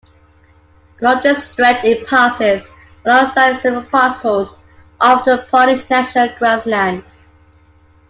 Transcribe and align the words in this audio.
Along 0.99 1.21
this 1.21 1.51
stretch 1.51 1.83
it 1.83 2.07
passes 2.07 2.67
alongside 3.05 3.59
several 3.59 3.83
parcels 3.83 4.57
of 4.99 5.23
the 5.25 5.45
Pawnee 5.51 5.85
National 5.91 6.35
Grasslands. 6.39 7.29